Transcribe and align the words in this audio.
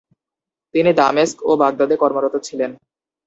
তিনি 0.75 0.91
দামেস্ক 0.93 1.37
ও 1.43 1.51
বাগদাদে 1.61 1.95
কর্মরত 2.01 2.35
ছিলেন। 2.47 2.71